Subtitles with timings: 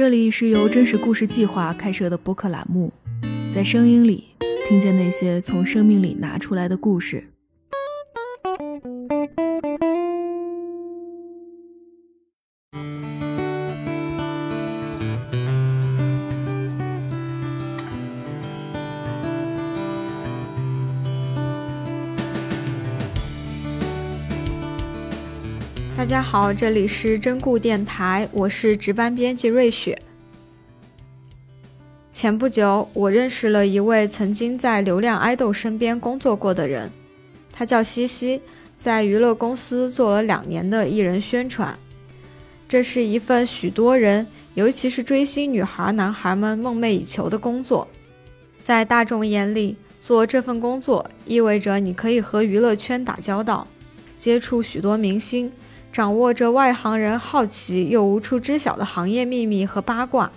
[0.00, 2.90] 这里是由真实故事计划开设的播客栏目，
[3.52, 4.28] 在声音里
[4.66, 7.22] 听见那些从生命里拿出来的故事。
[26.10, 29.96] 大家好，这里是真故电台，我是值班编辑瑞雪。
[32.10, 36.90] 前不久，我认识了一位曾经在流量爱豆身边工作过的人，
[37.52, 38.42] 他叫西西，
[38.80, 41.78] 在娱乐公司做了两年的艺人宣传。
[42.68, 47.86] 这是一份许多人，尤其是追星女孩、男孩们梦寐以求的工作。
[48.64, 53.64] 在大众眼里，做这份工作意味着你可以和娱乐圈打交道，
[54.18, 55.52] 接触许多明星。
[55.92, 60.30] 掌握着外行人好奇又无处知晓的行业秘密和八卦，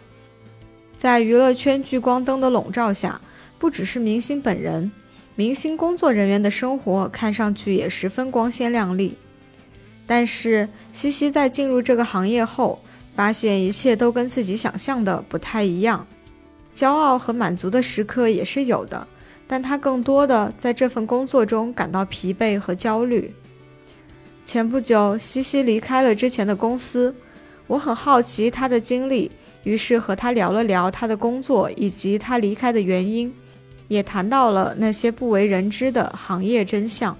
[0.97, 3.21] 在娱乐圈聚光灯的笼罩下，
[3.59, 4.91] 不只是明星本人，
[5.35, 9.15] 明星工作人员的生活看上去也十分光鲜亮丽。
[10.07, 12.81] 但是，西西在进入这个行业后，
[13.15, 16.05] 发现一切都跟自己想象的不太一样。
[16.75, 19.07] 骄傲和满足的时刻也是有的，
[19.47, 23.31] 但他更多的在这份工作中感到疲惫和焦虑。
[24.45, 27.15] 前不久，西西离开了之前的公司，
[27.65, 29.31] 我很好奇他的经历，
[29.63, 33.33] 于是和他聊了聊他的工作以及他离开的原因，
[33.87, 37.15] 也谈到了那些不为人知的行业真相。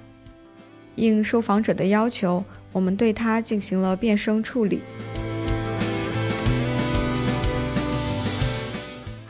[0.95, 4.79] 应受访者的要求，我们对他进行了变声处理。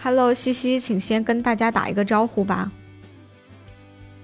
[0.01, 2.69] Hello，西西，请先跟大家打一个招呼吧。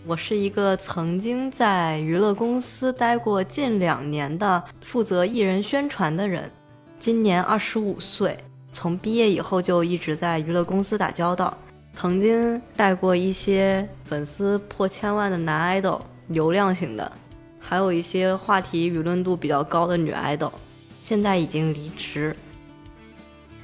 [0.09, 6.49] 我是一个曾经在娱乐公司待过近两年的负责艺人宣传的人，
[6.97, 8.35] 今年二十五岁，
[8.71, 11.55] 从毕业以后就一直在娱乐公司打交道，
[11.93, 17.11] 曾经带过一些粉丝破千万的男 idol，流量型的，
[17.59, 20.51] 还有一些话题舆论度比较高的女 idol，
[21.01, 22.35] 现在已经离职。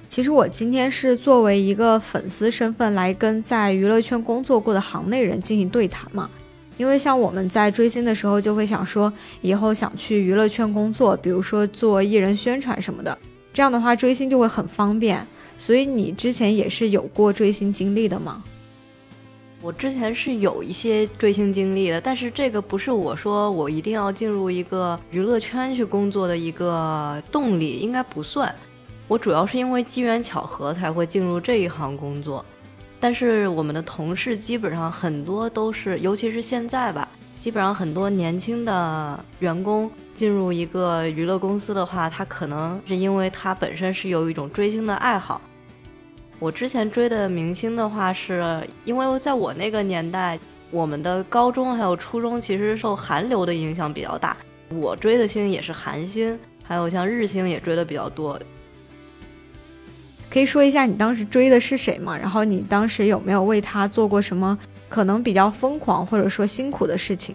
[0.08, 6.30] 其实我今天是作为一个粉丝身份来跟在娱乐圈工作过的行内人进行对谈嘛，
[6.78, 9.12] 因为像我们在追星的时候就会想说，
[9.42, 13.18] 以后想去娱乐圈工作，比如说做艺人宣传什么的，
[13.54, 15.26] 这样的话追星就会很方便。
[15.58, 18.44] 所以你之前也是有过追星经历的吗？
[19.62, 28.54] 我之前是有一些追星经历的，但是这个不是我说我一定要进入一个娱乐圈去工作的一个动力，应该不算。
[29.08, 32.44] 我主要是因为机缘巧合才会进入这一行工作，
[33.00, 37.08] 但是我们的同事基本上很多都是，尤其是现在吧，
[37.38, 45.40] 基本上很多年轻的员工进入一个娱乐公司的话，他可能是因为他本身是有一种追星的爱好。
[46.40, 50.40] 我之前追的明星的话，是因为在我那个年代，
[50.72, 54.36] 我们的高中还有初中其实受韩流的影响比较大，
[54.70, 58.40] 我追的星也是韩星，还有像日星也追的比较多。
[60.36, 62.18] 可以说一下你当时追的是谁吗？
[62.18, 64.60] 然后你当时有没有为他做过什么
[64.90, 67.34] 可能比较疯狂或者说辛苦的事情？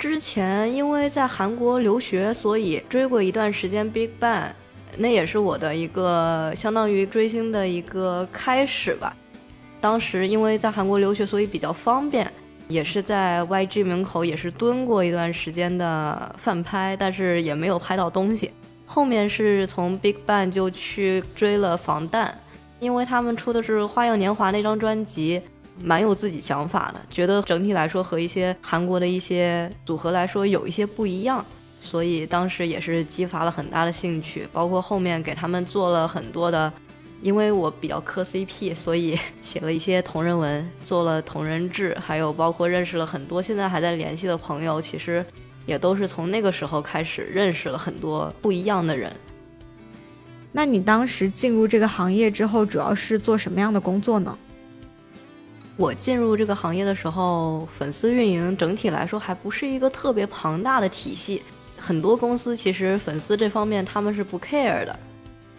[0.00, 4.48] 之前因为在韩国留学，所以追过一段时间 Big Bang，
[4.96, 9.14] 那也是我的一个相当于追星的一个开始吧。
[9.80, 12.28] 当时因为在韩国留学，所以比较方便，
[12.66, 18.50] 也是在 YG 门口也是蹲过一段时间的饭拍，但是也没有拍到东西。
[18.86, 22.38] 后面是从 Big Bang 就去追了防弹，
[22.80, 25.40] 因为他们出的是《花样年华》那张专辑，
[25.82, 31.44] 蛮有自己想法的，觉得整体来说和一些韩国的一些组合来说有一些不一样，
[31.80, 34.46] 所以当时也是激发了很大的兴趣。
[34.52, 36.72] 包括后面给他们做了很多的，
[37.22, 45.24] 因为我比较磕 CP，所以写了一些同人文，做了同人志，还有包括认识了很多现在还在联系的朋友，其实。
[45.66, 49.12] 也都是从那个时候开始认识了很多不一样的人。
[50.52, 54.38] 那你当时进入这个行业之后，主要是做什么样的工作呢？
[55.76, 61.42] 我进入这个行业的时候，粉丝运营整体来说还不是一个特别庞大的体系，
[61.76, 64.96] 很多公司其实粉丝这方面他们是不 care 的。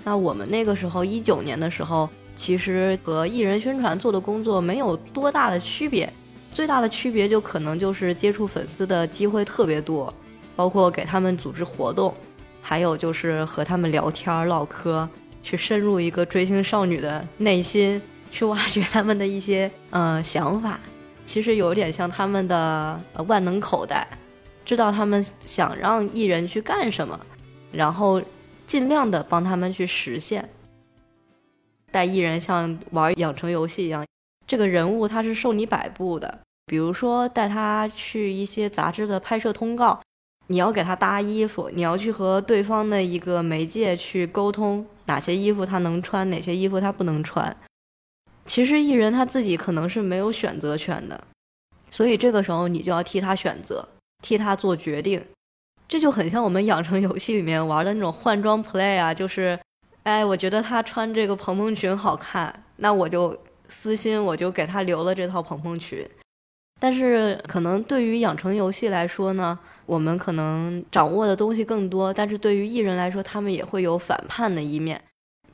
[0.05, 6.13] 那我们那个时候一九年的时候，其实和艺人宣传做的工作没有多大的区别。
[6.55, 10.11] 最大的区别就可能就是接触粉丝的机会特别多，
[10.55, 12.15] 包括给他们组织活动，
[12.61, 15.05] 还有就是和他们聊天唠嗑，
[15.43, 20.79] 去深入一个追星少女的内心，去挖掘他们的一些呃想法。
[21.25, 24.07] 其实有点像他们的万能口袋，
[24.63, 27.19] 知道他们想让艺人去干什么，
[27.73, 28.21] 然后
[28.65, 30.49] 尽量的帮他们去实现。
[31.91, 34.05] 带艺人像玩养成游戏一样，
[34.47, 36.39] 这个人物他是受你摆布的。
[36.65, 40.01] 比如说带他去一些杂志的拍摄通告，
[40.47, 47.55] 你要给他搭衣服，你要去和对方的一个媒介去沟通，哪些衣服他能穿，哪些衣服他不能穿。
[48.45, 51.23] 其实艺人他自己可能是没有选择权的，
[51.89, 53.87] 所以这个时候你就要替他选择，
[54.21, 55.23] 替他做决定。
[55.87, 59.59] 这就很像我们养成游戏里面玩的那种换装 play 啊，就是。
[60.03, 63.35] 哎，我觉得他穿这个蓬蓬裙好看，那我就
[63.67, 66.07] 私心我就给他留了这套蓬蓬裙。
[66.79, 75.01] 但是可能对于养成游戏来说呢，我们可能掌握的东西更多，但是对于艺人来说，他们也会有反叛的一面。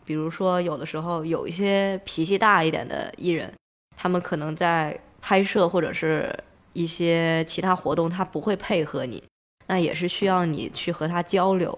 [0.04, 3.54] 比如说，有的时候有一些脾气大一点的艺人，
[3.96, 6.38] 他们可能在拍摄或者是
[6.74, 9.24] 一些其他活动，他不会配合你，
[9.68, 11.78] 那也是需要你去和他交流。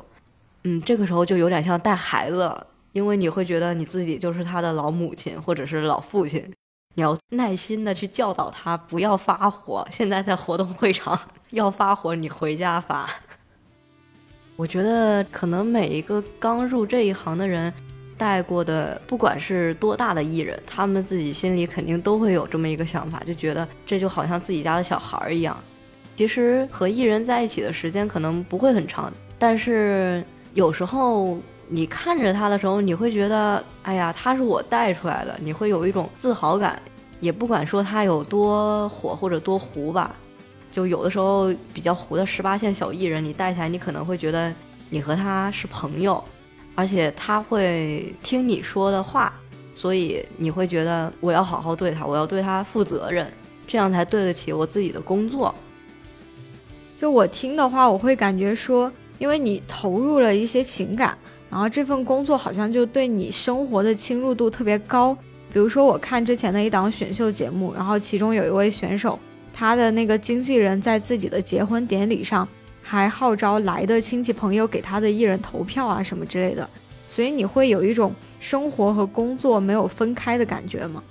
[0.63, 2.55] 嗯，这个时候就有点像带孩子，
[2.93, 6.49] 因为你会觉得你自己就是他的老母亲或者是老父亲，
[6.93, 9.87] 你要耐心的去教导他不要发火。
[9.91, 11.19] 现在在活动会场
[11.51, 13.09] 要发火，你回家发。
[14.55, 17.73] 我觉得可能每一个刚入这一行的人，
[18.17, 25.57] 带过的不管是多大的艺人，他们自己心里肯定都会有这么一个想法，就觉得这就好像自己家的小孩儿一样。
[26.15, 30.23] 其实和艺人在一起的时间可能不会很长，但是。
[30.55, 31.39] 有时候
[31.73, 36.79] 你看着他的时候，你会觉得，哎呀，他是我带出来的，你会有一种自豪感。
[37.19, 40.15] 也不管说他有多火或者多糊吧，
[40.71, 44.53] 就有的时候比较糊的十八线小艺人，你带起来，你可能会觉得
[44.91, 46.23] 你和他是朋友，
[46.75, 49.33] 而且他会听你说的话，
[49.73, 53.27] 所以你会觉得我要好好对他，我要对他负责任，
[53.65, 55.55] 这样才对得起我自己的工作。
[56.99, 58.91] 就我听的话，我会感觉说。
[59.19, 61.17] 因为你投入了一些情感，
[61.53, 65.15] 然后这份工作好像就对你生活的侵入度特别高。
[65.51, 69.19] 比如说，我看之前的一档选秀节目，然后其中有一位选手，
[69.53, 72.47] 他的那个经纪人在自己的结婚典礼上
[72.81, 76.67] 还号召来的亲戚朋友给他的艺人投票啊什么之类的。
[77.07, 81.03] 所以你会有一种生活和工作没有分开的感觉吗？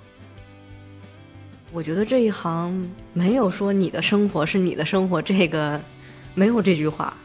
[1.71, 5.79] 我觉得这一行没有说你的生活是你的生活，这个
[6.35, 7.15] 没有这句话。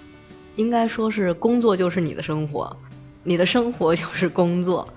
[0.54, 2.76] 应该说是工作就是你的生活，
[3.28, 4.88] 你的生活 就是工作。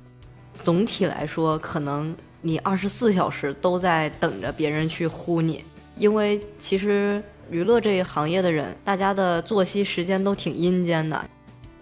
[0.63, 5.65] 总体来说，可能你二十四小时都在等着别人去呼你，
[5.97, 11.29] 因为其实娱乐这一行业的人，大家的作息时间都挺阴间的。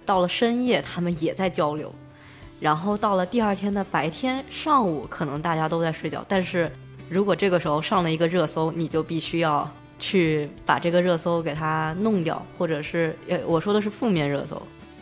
[0.07, 1.93] 到了深夜，他们也在交流，
[2.59, 6.25] 然后到了第二天的白天上午，可能大家都在睡觉。
[6.27, 6.71] 但是
[7.07, 9.69] 如果这个时候上了一个热搜，你就必须要。
[10.01, 14.61] 去把这个热搜给它弄掉，或者是呃，我说的是负面热搜，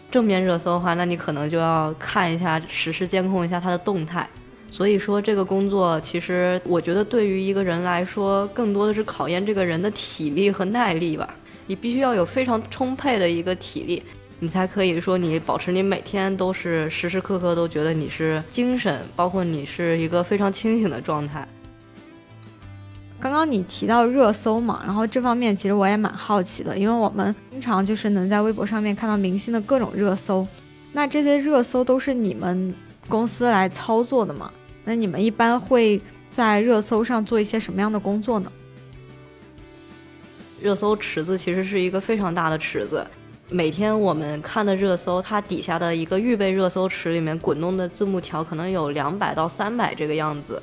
[0.10, 4.28] 正面热搜的话，那你可能就要看一下实时监控一下它的动态。
[4.70, 11.34] 所以说，这个工作其实我觉得对于一个人来说，更多的是考验这个人的体力和耐力吧。
[11.66, 14.04] 你必须要有非常充沛的一个体力，
[14.40, 21.48] 你才可以说你保持你每天都是时时刻刻都觉得你是精神，包括你是一个非常清醒的状态。
[23.20, 30.48] 刚刚你提到热搜嘛，然后这方面其实我也蛮好奇的，因为我们经常就是能在微博上面看到明星的各种热搜，
[30.94, 32.74] 那这些热搜都是你们
[33.10, 34.52] 公司来操作的吗？
[34.84, 36.00] 那你们一般会
[36.32, 38.52] 在热搜上做一些什么样的工作呢？
[40.62, 43.06] 热搜池子其实是一个非常大的池子，
[43.50, 50.62] 每天我们看的热搜，它底下的一个预备热搜池里面滚动的字幕条可能有两百到三百这个样子。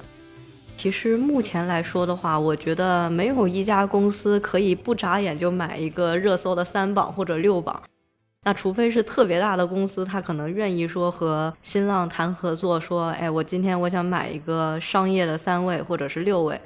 [0.77, 7.83] 其实目前来说的话，我觉得没有一家公司可以不眨眼就买一个热搜的三榜或者六榜。
[8.47, 16.61] 那除非是特别大的公司，他可能愿意说和新浪谈合作，说，哎，我今天我想买一个商业的三位或者是六位。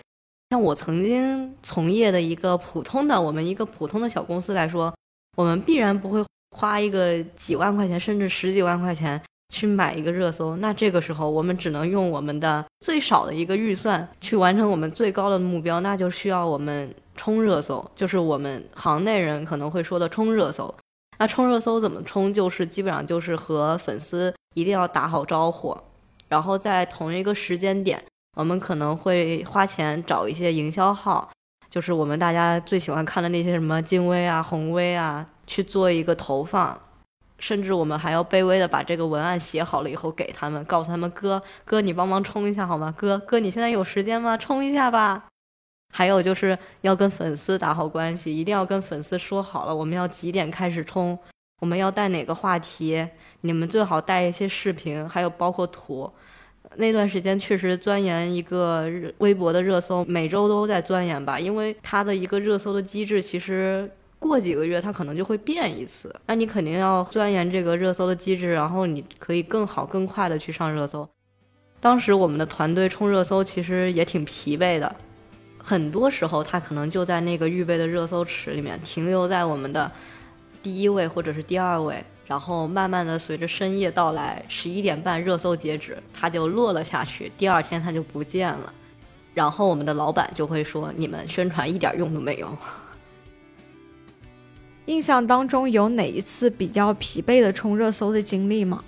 [0.50, 4.92] 像我曾经从业的一个普通的，我们一个普通的小公司来说，
[5.36, 9.22] 我们必然不会花一个几万块钱甚至十几万块钱。
[9.48, 20.74] 去买一个热搜，那这个时候我们只能用我们的最少的一个预算去完成我们最高的目标，那就需要我们冲热搜，就是我们行内人可能会说的冲热搜。
[21.18, 22.32] 那冲热搜怎么冲？
[22.32, 25.76] 就是基本上就是和粉丝一定要打好招呼，
[26.28, 28.00] 然后在同一个时间点，
[28.36, 31.28] 我们可能会花钱找一些营销号，
[31.68, 36.78] 就是我们大家最喜欢看的那些什么金威啊、红威啊，去做一个投放。
[37.38, 42.92] 甚至我们还要卑微的把这个文案写好了以后给他们，告诉他们哥哥，你帮忙冲一下好吗？
[42.96, 44.36] 哥哥，你现在有时间吗？
[44.36, 45.24] 冲一下吧。
[45.94, 51.18] 还有就是要跟粉丝打好关系，一定要跟粉丝说好了，我们要几点开始冲，
[51.60, 53.08] 我们要带哪个话题，
[53.40, 56.12] 你们最好带一些视频，还有包括图。
[56.76, 58.86] 那段时间确实钻研一个
[59.18, 66.14] 微博的热搜，每周都在钻研吧，因为它的一个热搜的机制，其实过几个月它可能就会变一次。
[66.26, 71.08] 那你肯定要钻研这个热搜的机制，然后你可以更好、更快的去上热搜。
[71.80, 74.96] 当时我们的团队冲热搜其实也挺疲惫的，
[75.56, 79.90] 很多时候他可能就在那个预备的热搜池里面停留在我们的
[80.62, 82.04] 第一位或者是第二位。
[82.26, 87.32] 然后慢慢的随着深夜到来，十一点半热搜截止，它就落了下去。
[87.38, 88.70] 第二天它就不见了，
[89.32, 92.54] 然后我们的老板就会说：“你们宣传一点用都没有。”
[94.88, 98.82] 印象当中有哪一次比较疲惫的冲热搜的经历吗？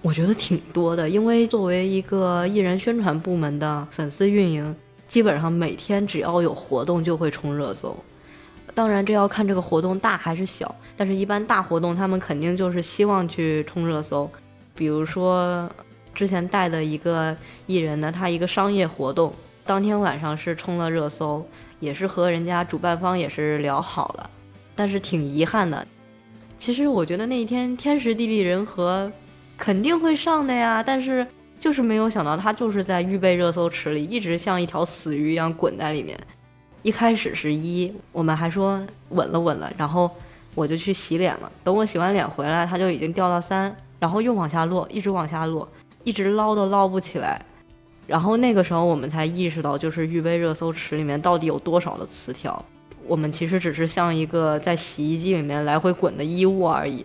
[0.00, 4.76] 我觉得挺多的，因为作为一个艺人宣传部门的粉丝运营，
[5.08, 7.96] 基本上每天只要有活动就会冲热搜。
[8.74, 10.72] 当然，这要看这个活动大还是小。
[10.96, 14.30] 但是，一般大活动他们肯定就是希望去冲热搜。
[14.72, 15.68] 比如说，
[16.14, 19.34] 之前带的一个艺人呢，他一个商业活动，
[19.66, 21.44] 当天晚上是冲了热搜，
[21.80, 24.30] 也是和人家主办方也是聊好了。
[24.76, 25.86] 但是挺遗憾的，
[26.58, 29.10] 其实我觉得那一天天时地利人和，
[29.56, 30.82] 肯定会上的呀。
[30.82, 31.26] 但是
[31.60, 36.18] 就是没有想到，他就是在预备热搜池里，一直像一条死鱼一样滚在里面。
[36.82, 40.10] 一开始是一，我们还说稳了稳了，然后
[40.54, 41.50] 我就去洗脸了。
[41.62, 45.66] 等我洗完脸回来，它就已经掉到三，然后又往下落，一直往下落，
[46.02, 47.40] 一直捞都捞不起来。
[48.06, 52.62] 然后那个时候我们才意识到，就是预备热搜池里面到底有多少的词条。
[53.06, 57.04] 我们其实只是像一个在洗衣机里面来回滚的衣物而已。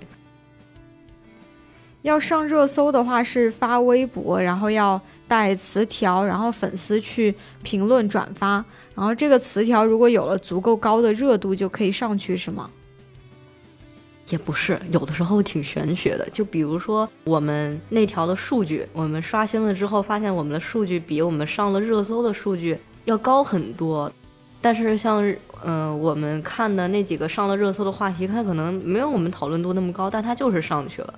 [2.01, 8.63] 要上热搜的话，是发微博，然后要带词条，然后粉丝去评论转发。
[8.95, 12.69] 然后这个词条如果有了足够高的热度，就可以上去，是吗？
[14.29, 16.25] 也不是，有的时候挺玄学的。
[16.31, 24.09] 就比如说我们那条的数据，我们刷新了之后，发现我们的数据比我们上了热搜的数据要高很多。
[24.61, 25.21] 但是像
[25.63, 31.13] 嗯，我们看的那几个上了热搜的话题，它可能没有我们讨论度那么高，但它就是上去了。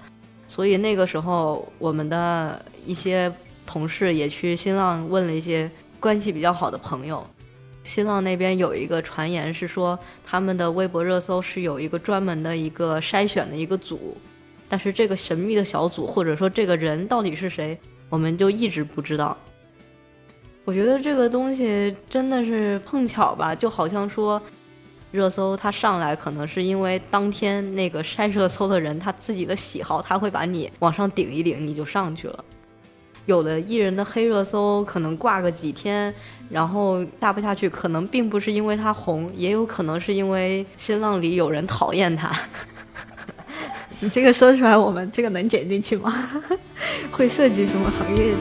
[0.48, 3.32] 所以那个时候，我们的一些
[3.66, 5.70] 同事也去新浪问了一些
[6.00, 7.26] 关系比较好的朋友。
[7.84, 14.18] 新浪那边有一个传言是说，他们的微博热搜是有一个专门的一个筛选的一个组，
[14.68, 17.80] 但是这个神秘的小组或者说这个人到底是谁，
[18.10, 19.38] 我们就一直不知道。
[20.64, 24.42] 我觉得这个东西真的是碰巧吧，就好像说，
[25.12, 32.46] 热搜它上来可能是因为当天那个晒热搜的人他自己的喜好，他会把你往上顶一顶，你就上去了。
[33.26, 36.14] 有的艺人的黑热搜可能挂个几天，
[36.50, 42.32] 然后下不下去，可能并不是因为他红，也有可能是因为新浪里有人讨厌他。
[44.00, 46.14] 你这个说出来，我们这个能剪进去吗？
[47.12, 48.34] 会涉及什么行业？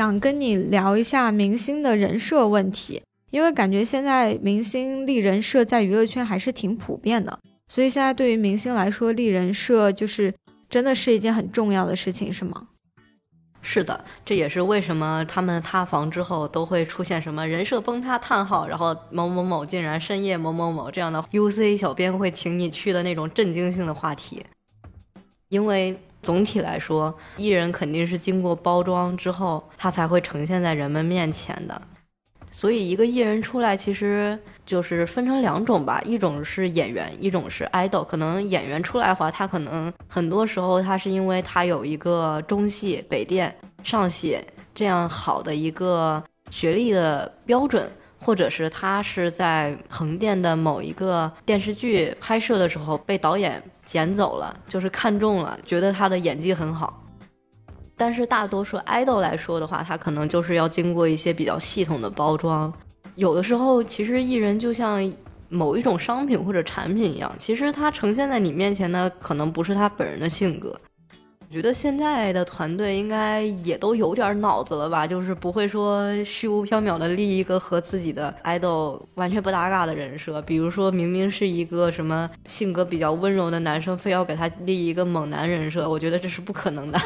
[0.00, 7.38] 想跟你聊一下明星的人设问题，因为感觉现在明星立人设在娱乐圈还是挺普遍的，
[7.68, 10.32] 所以现在对于明星来说，立人设就是
[10.70, 12.68] 真的是一件很重要的事情，是吗？
[13.60, 24.46] 是的，这也是为什么他们塌房之后都会出现什么人设崩塌叹号，然后某某某竟然深夜某某某这样的 UC 小编会请你去的那种震惊性的话题，
[25.50, 26.00] 因为。
[26.22, 31.80] 总体来说，艺人肯定是经过包装之后，他才会呈现在人们面前的。
[32.52, 34.36] 所以，一个艺人出来，其实
[34.66, 38.04] 就是分成两种吧，一种是演员，一种是 idol。
[38.04, 44.38] 可能演员出来的话，他可能很多时候他是因为他有一个中戏、北电、上戏
[44.74, 47.88] 这样好的一个学历的标准。
[48.20, 57.02] 或者是他是在横店的某一个电视剧拍摄的时候被导演捡走了，就是看中了，觉得他的演技很好。
[57.96, 62.72] 但是大多数 idol 来说的话，他可能就是要经过一些比较系统的包装。
[63.16, 65.12] 有的时候，其实艺人就像
[65.48, 70.78] 某一种商品或者产品一样，其实他呈现在你面前的可能不是他本人的性格。
[71.50, 80.40] 我觉得现在的团队应该也都有点脑子了吧，就是不会说虚无缥缈的立一个和自己的 idol 完全不搭嘎的人设。
[80.42, 87.00] 比如说明明是一个什么性格比较温柔的男生，非要给他立一个猛男人设，我觉得这是不可能的。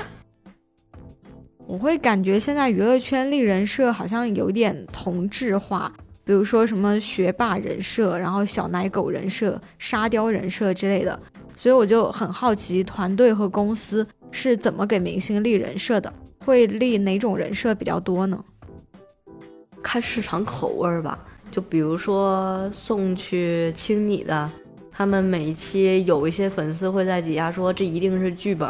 [1.67, 5.91] 我会感觉现在娱乐圈立人设好像有点同质化，
[6.23, 11.19] 比如说什么学霸人设，然后小奶狗人设、沙雕人设之类的，
[11.57, 14.07] 所以我就很好奇团队和公司。
[14.35, 16.13] 是怎么给明星立人设的？
[16.45, 18.45] 会立哪种人设比较多呢？
[19.81, 24.51] 看市场口味儿吧，就比如说送去亲你的，
[24.91, 28.69] 他们每一期有一些粉丝会在底下说这一定是剧本，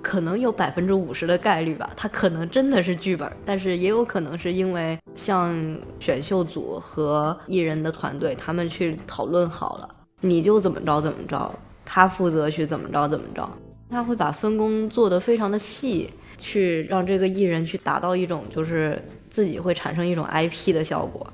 [0.00, 5.54] 可能有百分之五十的概率吧，他可能真的是剧本，但是也有可能是因为像
[6.00, 13.48] 选秀组和艺人的团队他们去讨论好了，你就怎么着怎么着，他负责去怎么着怎么着，
[13.90, 16.10] 他会把分工做得非常的细。
[16.38, 21.26] 去让这个艺人去达到一种就是自己会产生一种 IP 的效果。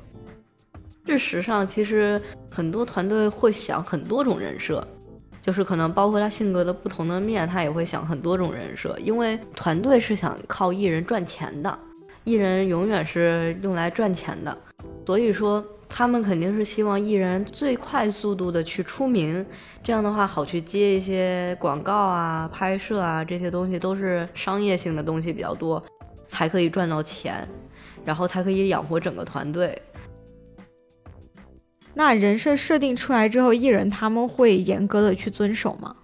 [1.06, 4.86] 事实上，其实很多团队会想很多种人设，
[5.40, 11.78] 就是可能包括他性格的不同的面，他也会想很多种人设，因为团队是想靠艺人赚钱的，
[12.22, 14.56] 艺人永远是用来赚钱的，
[15.06, 15.64] 所以说。
[15.94, 19.44] 他们肯定是希望艺人最快速度的去出名，
[19.84, 25.84] 这样的话好去接一些广告啊、拍摄啊这些东西都是商业性的东西比较多，
[26.26, 27.46] 才可以赚到钱，
[28.06, 29.82] 然后才可以养活整个团队。
[31.92, 35.94] 那人设设定出来之后，艺人他们会严格的去遵守吗？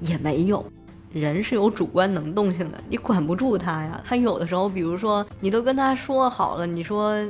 [0.00, 0.64] 也没有，
[1.12, 4.02] 人是有主观能动性的，你管不住他呀。
[4.06, 7.22] 他有的时候，比如说你都跟他说好了，你说。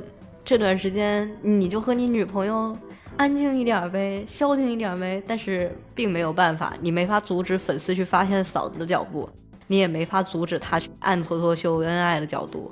[0.45, 2.77] 这段时间你就和你女朋友
[3.17, 5.23] 安静一点呗，消停一点呗。
[5.27, 9.29] 但是并没有办法，你没法阻止粉丝去发现嫂子的脚步，
[9.67, 12.71] 你也没法阻止他去暗搓搓秀恩爱的角度。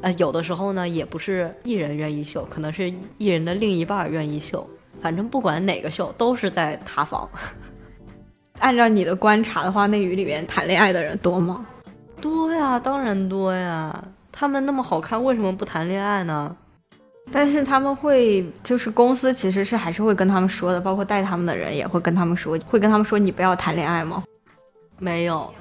[0.00, 4.68] 呃，有的时候呢，也不是艺人愿意秀，可能是艺人的另一半愿意秀。
[5.00, 7.30] 反正不管哪个秀，都是在塌房。
[8.58, 11.64] 按照你的观察的话，内娱里面谈恋爱的人多吗？
[12.20, 14.04] 多呀，当然多呀。
[14.32, 16.56] 他们那么好看，为什么不谈恋爱呢？
[17.32, 24.22] 但是他们会，就是公司其实是还是会跟他们说的，包括带他们的人也会跟他们说，会跟他们说你不要谈恋爱吗？
[24.98, 25.52] 没有，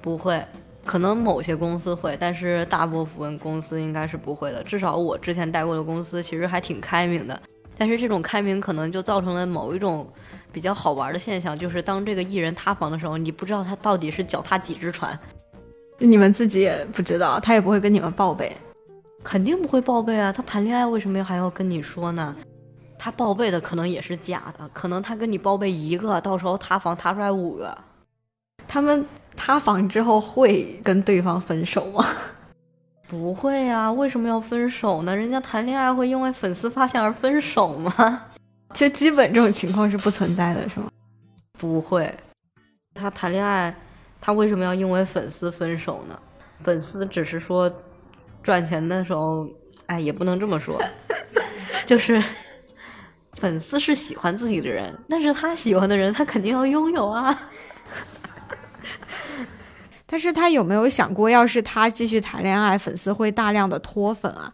[0.00, 0.44] 不会，
[0.84, 4.62] 可能某些公司会，但是大部分公司应该是不会的。
[4.62, 7.40] 至少我之前带过的公司其实还挺开明的，
[7.76, 10.06] 但是这种开明可能就造成了某一种
[10.52, 15.18] 比较好玩的现象，就是当这个艺人塌房的时候，你不知道他到底是脚踏几只船，
[15.98, 18.52] 你们自己也不知道，他也不会跟你们报备。
[19.24, 20.32] 肯定不会报备啊！
[20.32, 22.34] 他谈恋爱为什么还要跟你说呢？
[22.98, 27.76] 他报备的可能也是假的，可能他跟你报备一个，到时候塌房塌出来五个。
[28.66, 29.04] 他们
[29.36, 32.04] 塌房之后会跟对方分手吗？
[33.06, 35.14] 不会啊，为什么要分手呢？
[35.14, 38.22] 人家谈恋爱会因为粉丝发现而分手吗？
[38.74, 40.90] 其实基本这种情况是不存在的，是吗？
[41.58, 42.14] 不会，
[42.94, 43.74] 他谈恋爱，
[44.20, 46.18] 他为什么要因为粉丝分手呢？
[46.62, 47.70] 粉丝只是说。
[48.48, 49.46] 赚钱的时候，
[49.84, 50.80] 哎，也不能这么说，
[51.84, 52.24] 就是
[53.34, 57.50] 粉丝是喜欢自己的人，但是他喜欢的人，他肯定要拥有啊。
[60.08, 64.50] 但是他有没有想过，要是他继续谈恋爱，粉丝会大量的脱粉啊？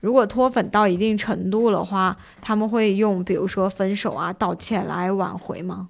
[0.00, 5.88] 如果脱粉到一定程度的话，他们会用比如说分手啊、道歉来挽回吗？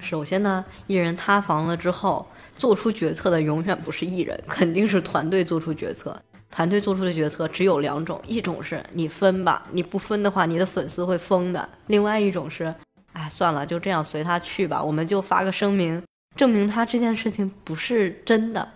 [0.00, 6.20] 首先呢，艺人塌房了之后，做出决策的永远不是艺人，肯定是团队做出决策。
[6.50, 12.74] 团队做出的决策只有两种，一种是你分吧，你不分的话，你的粉丝会疯的；另外一种是，
[13.12, 16.02] 哎，算了，就这样随他去吧，我们就发个声明，
[16.34, 18.68] 证明他这件事情不是真的，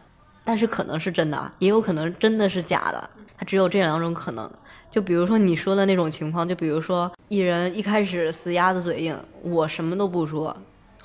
[0.45, 4.49] 但是可能是真的，也有可能真的是假的，他只有这两种可能。
[4.89, 10.57] 就比如说你说的那种情况，就比如说艺人一开始死鸭子嘴硬，我什么都不说。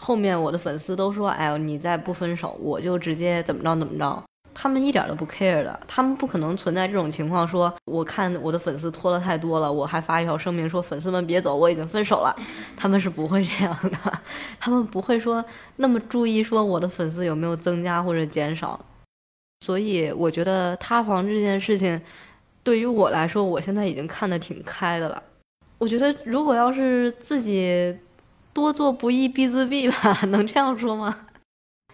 [0.01, 4.23] 后面我的粉丝都说：“哎呦，你再不分手，我就直接怎么着怎么着。”
[4.62, 7.47] 他们一点都不 care 的，他们不可能存在这种情况。
[7.47, 12.35] 说我看我的粉丝拖了太多了，我还发一条声明说：“粉丝们别走，我已经分手了。”
[12.75, 14.19] 他们是不会这样的，
[14.59, 15.43] 他们不会说
[15.75, 18.79] 那么注意说我的粉丝有没有增加或者减少。
[19.65, 22.01] 所以我觉得塌房这件事情，
[22.63, 25.21] 对于我来说，我现在已经看得挺开的了。
[25.77, 27.95] 我觉得如果要是自己。
[28.53, 31.27] 多做不义必自毙吧， 能这样说吗？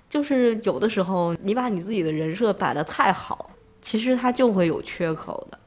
[0.09, 3.49] 就是有的时候，你把你自己的人设摆的太好，
[3.81, 5.59] 其实它就会有缺口的。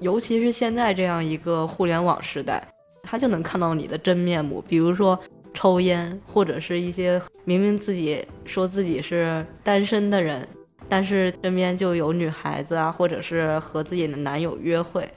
[0.00, 2.66] 尤其是现在这样一个互联网时代，
[3.02, 4.62] 他就能看到你的真面目。
[4.68, 5.18] 比如说
[5.52, 10.46] 抽烟，或者是一些明明自己说自己是单身的人，
[10.88, 15.08] 但是身边就有女孩子啊，或者是和自己的男友约会。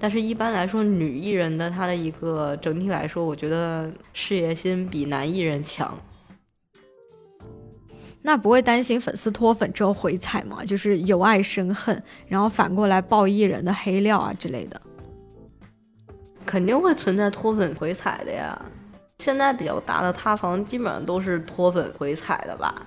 [0.00, 5.94] 但是，一般来说，女艺人的她的一个整体来说，我觉得事业心比男艺人强。
[8.22, 10.64] 那不会担心粉丝脱粉之后回踩吗？
[10.64, 14.80] 就是由爱生恨，然后反过来爆艺人的黑料啊之类的。
[16.46, 18.58] 肯定会存在脱粉回踩的呀。
[19.18, 22.86] 现在比较大的塌房基本上都是脱粉回踩的吧，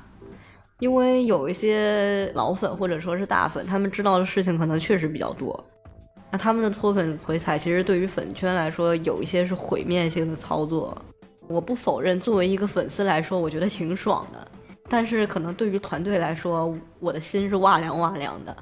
[0.80, 5.63] 因为有一些老粉或者说是大粉，他们知道的事情可能确实比较多。
[6.34, 11.00] 那他们的脱粉回踩，其实对于粉圈来说，有一些是毁灭性的操作。
[11.48, 14.48] 我不否认，作为一个粉丝来说，我觉得挺爽的。
[14.89, 18.58] 但是可能对于团队来说，我的心是哇凉哇凉的，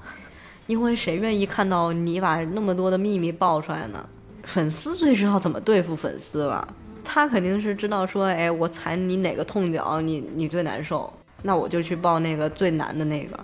[0.68, 4.06] 因为谁愿意看到你把那么多的秘密爆出来呢？
[4.44, 6.68] 粉丝最知道怎么对付粉丝了。
[7.06, 11.10] 他肯定是知道说，哎，我踩你哪个痛脚，你你最难受，
[11.42, 13.40] 那我就去报那个最难的那个。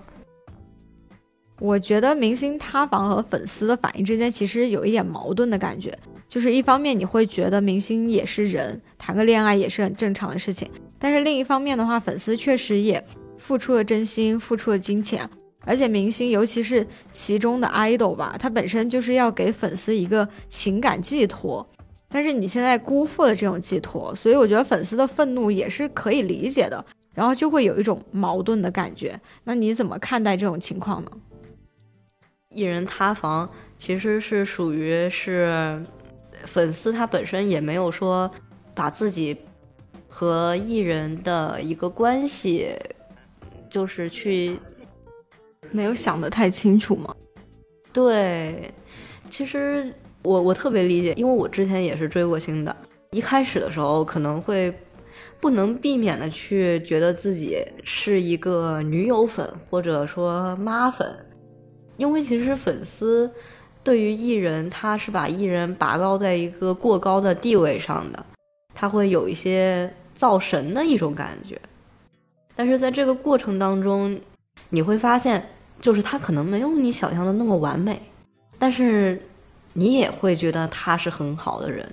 [1.60, 5.98] 我觉得明星塌房和粉丝的反应之间其实有一点矛盾的感觉，
[6.30, 13.04] 就是一方面你会觉得明星也是人，谈个恋爱也是很正常的事情，但是另一方面的话，粉丝确实也
[13.38, 15.28] 付出了真心，付出了金钱，
[15.66, 21.68] 而且明星尤其是其中的 idol 吧，他本身就是要给粉丝一个情感寄托。
[22.10, 29.20] 但是你现在辜负了这种寄托，所以我觉得粉丝的愤怒也是可以理解的，然后就会有一种矛盾的感觉。
[29.44, 31.12] 那你怎么看待这种情况呢？
[32.58, 35.82] 艺人塌房其实是属于是
[36.46, 38.30] 粉丝他本身也没有说
[38.74, 39.38] 把自己
[40.08, 42.76] 和艺人的一个关系
[43.70, 44.58] 就是去
[45.72, 47.16] 没有想得太清楚吗？
[47.94, 48.74] 对，
[49.30, 49.94] 其实。
[50.24, 52.76] 我我特别理解，因为我之前也是追过星的。
[53.12, 54.74] 一开始的时候，可能会
[55.40, 61.16] 不能避免的去觉得自己是一个女友粉，或者说妈粉，
[61.98, 63.30] 因为其实粉丝
[63.84, 68.26] 对于艺人，他是把艺人拔高在一个过高的地位上的，
[68.74, 71.60] 他会有一些造神的一种感觉。
[72.56, 74.20] 但是在这个过程当中，
[74.70, 75.50] 你会发现，
[75.82, 78.02] 就是他可能没有你想象的那么完美，
[78.58, 79.22] 但是。
[79.74, 81.88] 你也会觉得他是很好的人，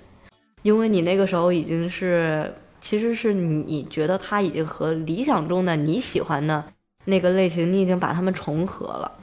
[0.63, 6.65] 因为你那个时候已经是，其实是你觉得他已经和理想中的你喜欢的
[7.03, 9.14] 那个类型，你已经把他们重合了，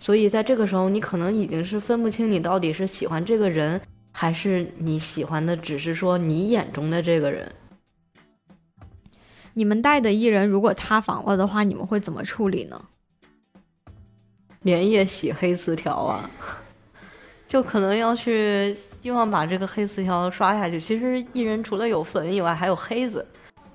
[0.00, 3.78] 所以在这个时候，你可能已经是分不清你到底是喜欢这个人，
[4.10, 7.52] 还是你喜欢的只是说你眼中的这个人。
[9.52, 12.82] 你们带的艺人如果塌房了的话，你们会怎么处理呢？
[14.62, 16.30] 连夜洗黑词条啊。
[17.46, 20.80] 就可能要去希望把这个黑词条刷下去。
[20.80, 23.26] 其实艺人除了有粉以外，还有黑子。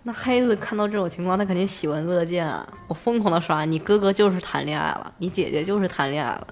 [0.08, 2.64] 那黑子看到这种情况，他肯定喜闻乐见啊！
[2.88, 6.48] 我疯狂的刷，你哥哥就是谈恋爱了，你姐姐就是谈恋爱了。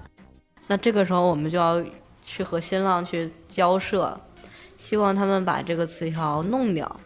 [0.66, 1.80] 那这个时候我们就要
[2.20, 4.20] 去和新浪去交涉，
[4.76, 7.00] 希望他们把这个词条弄掉。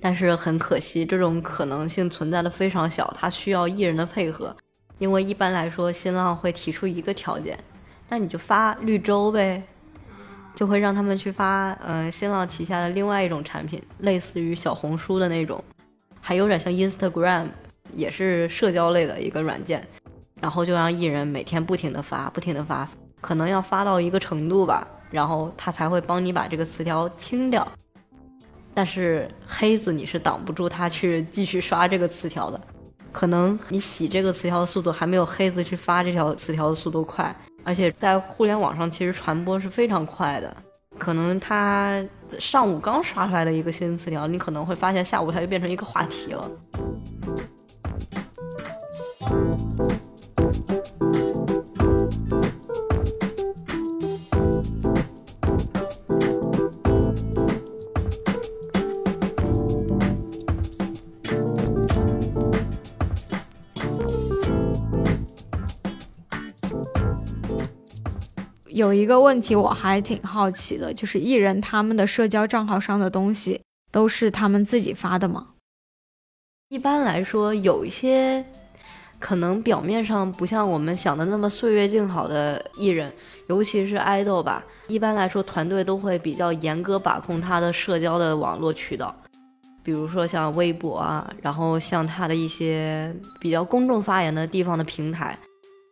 [0.00, 4.56] 但是很可惜，这种可能性存在的非常小，它需要艺人的配合。
[4.98, 7.56] 因为一般来说，新浪会提出一个条件。
[8.08, 9.62] 那你就发绿洲呗，
[10.56, 15.62] 就会让他们去发，嗯，新浪旗下的另外一种产品，类似于小红书的那种，
[16.26, 17.48] 还有点像 Instagram，
[17.92, 19.86] 也是社交类的一个软件，
[20.40, 22.88] 然后就让艺人每天不停的发，不停的发，
[23.20, 27.70] 可能要发到一个程度吧，然后他才会帮你把这个词条清掉。
[28.72, 32.58] 但是黑子你是挡不住他去继续刷这个词条的，
[33.12, 37.36] 可能你洗这个词条的速度还没有黑子去发这条词条的速度快。
[37.64, 40.56] 而且在互联网上，其实传播是非常快的。
[40.98, 42.02] 可能他
[42.38, 46.50] 上午刚刷出来的一个新词条，你可能会发现下午它就变成一个话题了。
[68.74, 73.60] 有一个问题我还挺好奇的，就是艺人他们的社交账号上的东西
[73.92, 75.46] 都是他们自己发的吗？
[76.70, 78.44] 一般来说，有一些
[79.20, 83.12] 可能表面上不像我们想的那么岁月静好的艺人，
[83.46, 84.64] 尤其是爱豆吧。
[84.88, 89.14] 一般来说，团队都会比较严格把控他的社交的网络渠道，
[89.84, 95.38] 比如说像微博啊，然后像他的一些比较公众发言的地方的平台。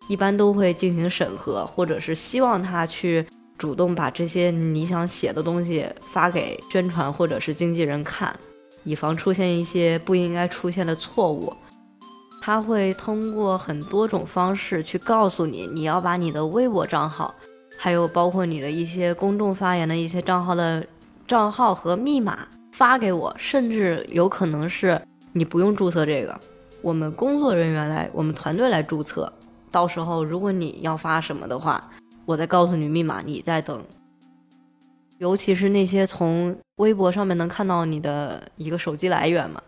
[0.08, 3.24] 一般都会进行审核，或者是希望他去
[3.56, 8.34] 主动把这些你想写的东西发给宣传或者是经纪人看，
[8.84, 11.52] 以防出现一些不应该出现的错误。
[12.42, 17.32] 他会通过很多种方式去告诉你，你要把你的微博账号，
[17.78, 20.84] 还有包括你的一些公众发言的一些账号的
[21.28, 25.00] 账号和密码发给我，甚至有可能是
[25.32, 26.40] 你不用注册这个，
[26.80, 29.32] 我们工作人员来，我们团队来注册。
[29.72, 31.90] 到时候如果你要发什么的话，
[32.26, 33.82] 我再告诉你密码，你再等。
[35.18, 39.62] 尤其是那些从微博上面能看到你的一个手机来源嘛。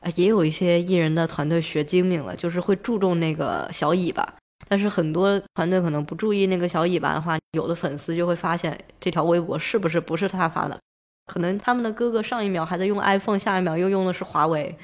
[0.00, 4.34] 啊也有一些艺人的团队学精明了，就是会注重那个小尾巴。
[4.68, 10.78] 但是很多团队可能不注意那个小尾巴的话，有的粉丝就会发现这条微博是不是不是他发的？
[11.26, 14.76] 可能他们的哥哥上一秒还在用 iPhone，下一秒又用的是华为，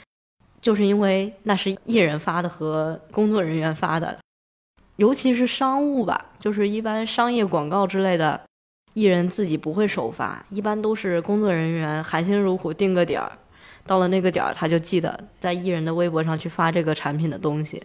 [0.61, 4.19] 就是因为那是艺人发的和工作人员发的。
[4.97, 8.41] 尤其是商务吧，就是一般商业广告之类的，
[8.95, 13.33] 艺人自己不会首发，一般都是工作人员含辛茹苦定个点儿。
[13.85, 17.83] 到了那个点儿，他就记得在艺人的微博上去发这个产品的东西。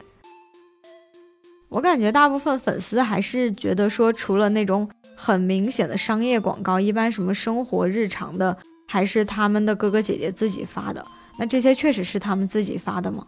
[1.69, 8.55] 我感觉大部分粉丝还是觉得说，除了那种很明显的商业广告，一般什么生活日常的，
[8.87, 11.03] 还是他们的哥哥姐姐自己发的。
[11.39, 13.25] 那这些确实是他们自己发的吗？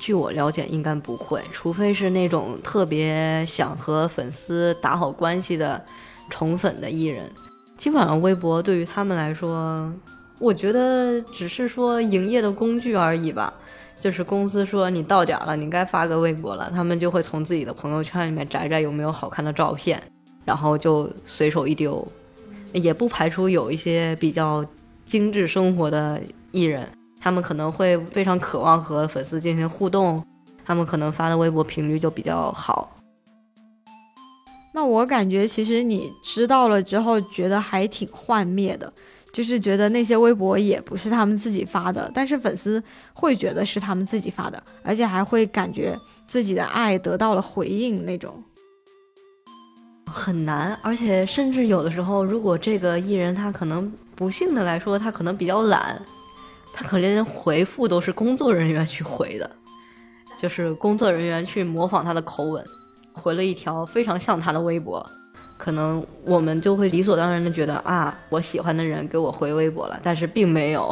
[0.00, 5.80] 据我了解，应该不会，除非是那种特别想和粉丝打好关系的
[6.28, 7.30] 宠粉的艺人。
[7.76, 9.92] 基本上微博对于他们来说。
[10.38, 13.52] 我觉得只是说营业的工具而已吧，
[14.00, 20.02] 就是公司说你到点了，你该发个微博了，他们就会从自己的朋友圈里面摘摘有没有好看的照片，
[20.46, 22.08] 然后就随手一丢。
[22.72, 24.64] 也不排除有一些比较
[25.04, 26.18] 精致生活的
[26.52, 26.88] 艺人，
[27.20, 30.24] 他们可能会非常渴望和粉丝进行互动，
[30.64, 32.96] 他们可能发的微博频率就比较好。
[34.72, 38.92] 那我感觉其实你知道了之后，觉得还挺幻灭的。
[39.32, 48.42] 就是觉得那些微博也不是他们自己发的，但是粉丝会觉得是他们自己发的，而且还会感觉自己的爱得到了回应那种，
[50.12, 50.76] 很难。
[50.82, 56.02] 而且甚至有的时候，如果这个艺人他可能不幸的来说，他可能比较懒，
[56.72, 59.50] 他可连回复都是工作人员去回的，
[60.38, 62.64] 就是工作人员去模仿他的口吻，
[63.12, 65.04] 回了一条非常像他的微博。
[65.58, 70.90] 可能我们就会理所当然的觉得啊，我喜欢的人给我回微博了，但是并没有。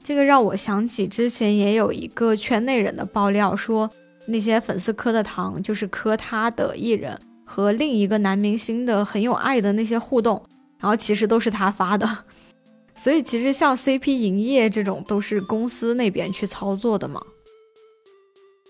[0.00, 3.90] 这个让我想起之前也有一个圈内人的爆料，说
[4.26, 10.40] 那些粉丝磕的糖就是磕他的艺人和另一个男明星的很有爱的那些互动，
[10.78, 12.06] 然后其实都是他发的。
[13.04, 17.20] 所以其实像 CP 营业这种都是公司那边去操作的嘛。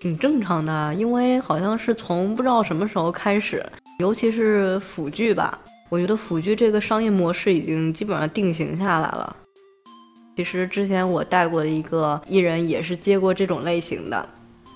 [0.01, 3.64] 挺正常的，因为好像是从不知道什么时候开始，
[4.01, 5.57] 尤其是腐剧吧，
[5.88, 9.37] 我觉得腐剧这个商业模式已经基本上定型下来了。
[10.37, 14.29] 其实之前我带过的一个艺人也是接过这种类型的，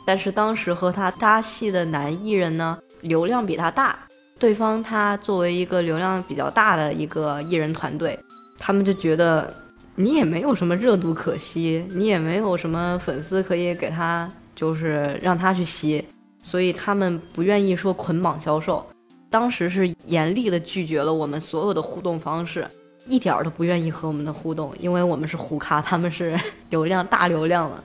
[0.07, 3.99] 但是当时和他搭戏的男艺人呢，流量比他大，
[4.39, 8.17] 对方他作为一个流量比较大的一个艺人团队，
[8.59, 9.55] 他们就觉得
[9.95, 14.31] 你也没有什么热度可吸，你也没有什么粉丝可以给他。
[14.59, 16.05] 就是让他去吸，
[16.43, 18.85] 所以他们不愿意说捆绑销售。
[19.31, 22.69] 当时是严厉的拒绝了我们所有的互动方式，
[23.07, 26.37] 一点儿都不愿意和我们的互动，因为我们是胡咖，他们是
[26.71, 27.85] 流量大流量了。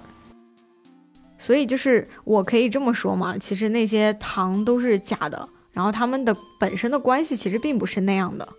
[1.38, 8.49] 所以就是我可以这么说嘛，其实那些糖都是假的，然后他们的本身的关系其实并不是那样的，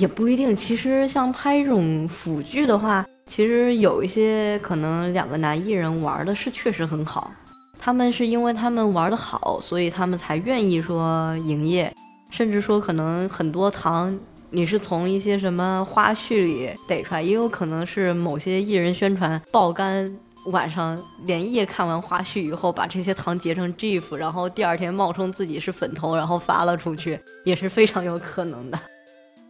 [0.00, 0.54] 也不一定。
[0.54, 3.04] 其实像拍这种腐剧的话。
[3.28, 7.32] 其实有一些可能两个男艺人玩的是确实很好，
[7.76, 11.92] 他们是因为他们玩的好，所以他们才愿意说营业，
[12.30, 14.16] 甚至说可能很多糖
[14.50, 20.16] 你是从一些什么花絮里逮出来，也有可能是某些艺人宣传爆肝，
[20.52, 28.78] 晚上连夜看完花絮以后，把这些糖截成 GIF，然后第二天冒充自己是粉头，然后发了出去，也是非常有可能的。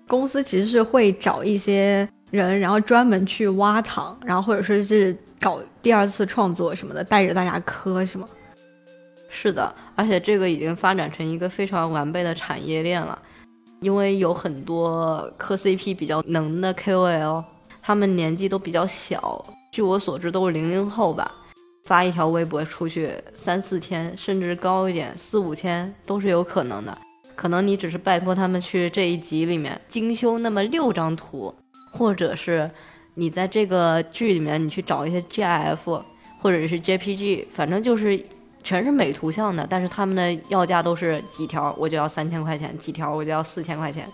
[0.06, 2.08] 公司其实是会找一些。
[2.32, 8.28] 人，然后专门去挖糖，然后或者说是搞第二次创作什么的，带着大家磕，是吗？
[9.28, 13.16] 是的，而且这个已经发展成一个非常完备的产业链了，
[13.80, 17.44] 因为有很多磕 CP 比较能的 KOL，
[17.80, 21.30] 他们年纪都比较小，据我所知都是零零后吧，
[21.84, 26.98] 发一条微博出去三四千，甚至高一点四五千都是有可能的。
[27.36, 31.54] 可能你只是拜托他们去这一集里面精修那么六张图。
[31.92, 32.70] 或者是
[33.14, 36.02] 你在这个剧里面，你去找一些 GIF
[36.38, 38.22] 或者是 JPG，反正就是
[38.62, 44.06] 全是美图像的，但是他们的要价都是几条我就要三千块钱，几条我就要四千块钱。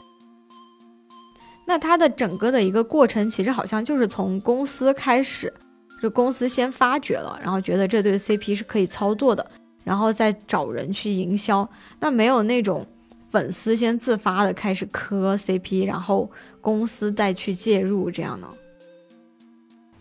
[1.66, 5.52] 那它的整个的一个过程，其实好像就是从公司开始，
[6.00, 9.44] 就公司先发掘了，然后觉得这对 CP 是可以操作的，
[9.82, 11.68] 然后再找人去营销。
[11.98, 12.86] 那没有那种
[13.32, 16.30] 粉丝先自发的开始磕 CP，然后。
[16.62, 18.46] 公司再去介入这样呢？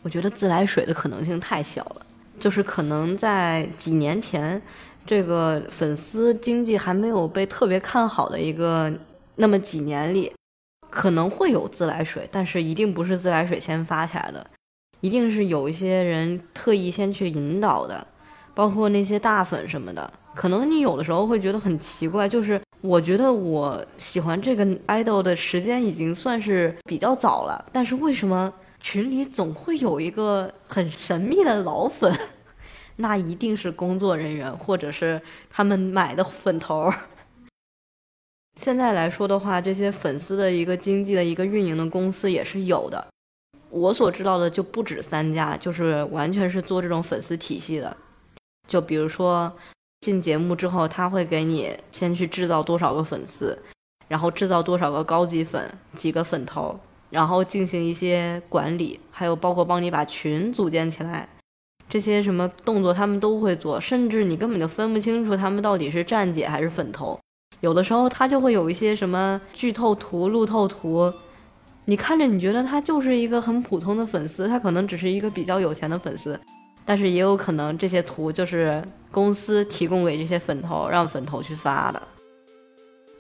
[0.04, 2.06] 我觉得自来水的可能性太小了。
[2.39, 4.62] 就是可能在几年前，
[5.08, 8.94] 这个粉丝经济还没有被特别看好的一个
[9.38, 10.32] 那么几年里，
[10.91, 14.46] 可能会有自来水，但是一定不是自来水先发起来的，
[15.00, 18.06] 一定是有一些人特意先去引导的，
[18.54, 20.13] 包括那些大粉什么的。
[20.36, 32.12] 可能你有的时候会觉得很奇怪，就是我觉得我喜欢这个 idol 的时间已经算是比较早了，但是为什么群里总会有一个很神秘的老粉？
[32.98, 36.91] 那一定是工作人员，或者是他们买的粉头。
[38.60, 43.08] 现在来说的话，这些粉丝的一个经济的一个运营的公司也是有的。
[43.70, 47.96] 我所知道的就不止三家，就是完全是做这种粉丝体系的。
[48.67, 49.56] 就比如说。
[50.01, 53.57] 进节目之后，他会给你先去制造多少个粉丝，
[54.07, 56.79] 然后制造多少个高级粉，几个粉头，
[57.11, 61.29] 然后进行一些管理，还有包括帮你把群组建起来，
[61.87, 67.19] 这些什么动作他们都会做，甚至你根本就分不清楚他们到底是站姐还是粉头。
[67.59, 71.13] 有的时候他就会有一些什么剧透图、路透图，
[71.85, 76.41] 你看着你觉得他就是一个很普通的粉丝，他可能只是一个比较有钱的粉丝。
[76.86, 82.02] 但是也有可能这些图就是公司提供给这些粉头，让粉头去发的。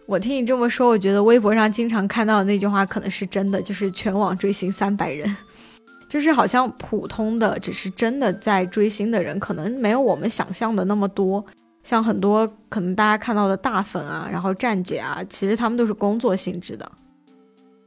[0.05, 5.37] 我听你这么说，我觉得微博上经常看到的那句话可能是真的，就是全网追星三百人，
[6.09, 11.45] 就是好像普通的只是真的在追星的人，可能没有我们想象的那么多。
[11.83, 16.91] 像很多可能大家看到的大粉啊，然后站姐啊，其实他们都是工作性质的。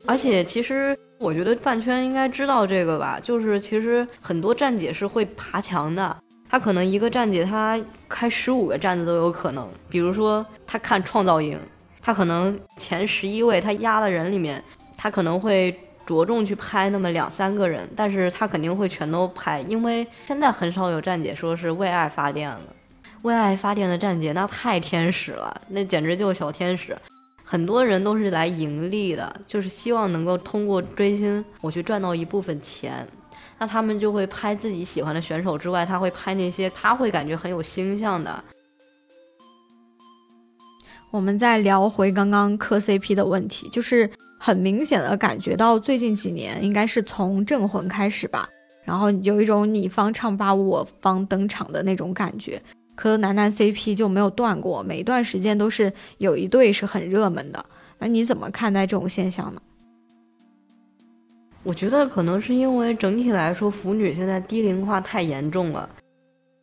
[0.07, 0.97] 而且其实。
[1.17, 6.15] 我觉得饭圈应该知道这个吧，就是其实很多站姐是会爬墙的，
[6.51, 9.67] 她可能一个站姐她开十五个站子都有可能。
[9.89, 11.59] 比如说她看创造营，
[12.03, 14.63] 她可能前十一位她压的人里面，
[14.99, 22.61] 她可能会着重去拍那么两三个人，但是她肯定会全都拍，因为现在很少有站姐说是为爱发电了，
[23.23, 26.95] 为爱发电的站姐那太天使了，那简直就是小天使。
[27.45, 33.07] 很多人都是来盈利的，就是希望能够通过追星，我去赚到一部分钱。
[33.59, 38.43] 那他们就会拍自己喜欢的选手之外，他会拍那些他会感觉很有星象的。
[41.11, 48.49] 我们再聊回刚刚磕 CP 的问题，就是很明显的感觉到最近几年，应该是从《镇魂》开始吧，
[48.83, 52.61] 然后有一种你方唱罢我方登场的那种感觉。
[52.95, 57.65] 磕男男 CP 就没有断过，每一段时间都是有一对是很热门的。
[57.99, 59.61] 那你怎么看待这种现象呢？
[61.63, 65.89] 我觉得可能是因为整体来说，腐女现在低龄化太严重了。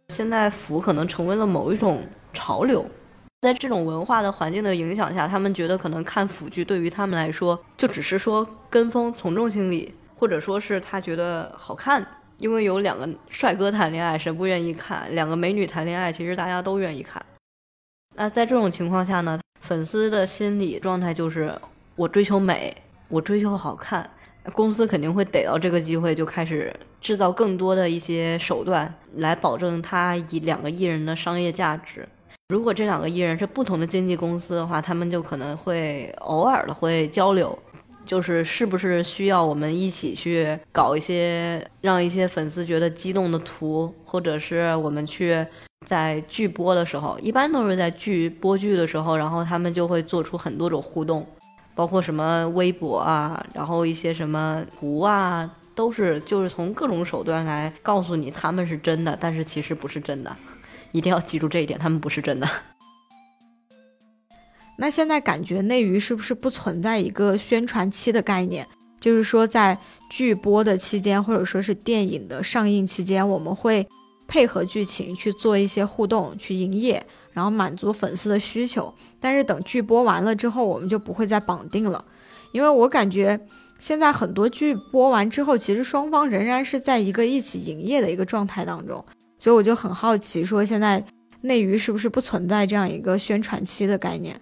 [0.09, 2.85] 现在腐可能成为了某一种潮流，
[3.41, 12.05] 在这种文化的环境的影响下，他们觉得可能看腐剧对于他们来说，就只是说跟风从众心理，或者说是他觉得好看。
[12.41, 15.13] 因为有两个帅哥谈恋爱，谁不愿意看？
[15.13, 17.23] 两个美女谈恋爱，其实大家都愿意看。
[18.15, 21.53] 那在这种情况下呢，粉丝的心理状态就是
[21.95, 22.75] 我追求美，
[23.09, 24.09] 我追求好看，
[24.53, 32.09] 公司肯定会逮到这个机会，就开始制造更多的一些手段来保证他以两个艺人的商业价值。
[32.49, 37.57] 如果这两个艺人是不同的经纪公司的话，他们就可能会偶尔的会交流。
[38.11, 45.47] 就是是不是需要我们一起去搞一些让一些粉丝觉得激动的图，或者是我们去
[45.85, 51.25] 在剧播的时候，一般都是在剧播剧的时候，然后他们就会做出很多种互动，
[51.73, 60.35] 包括什么微博啊，然后一些什么图啊，都是就是从各种手段来告诉你他们是真的，但是其实不是真的，
[60.91, 62.45] 一定要记住这一点，他们不是真的。
[64.81, 68.67] 那现在感觉内娱是不是不存在一个宣传期的概念？
[68.99, 69.77] 就是说，在
[70.09, 73.87] 剧播的期间，或者说是电影的上映期间，我们会
[74.27, 78.91] 配合剧情去做一些互动，去营业，然后满足粉丝的需求。
[79.19, 82.03] 但是等剧播完了之后，我们就不会再绑定了，
[82.51, 83.39] 因为我感觉
[83.77, 89.05] 现在很多剧播完之后，其实双方仍然是在一个一起营业的一个状态当中。
[89.37, 91.05] 所以我就很好奇，说现在
[91.41, 94.41] 内娱是不是不存在这样一个宣传期的概念？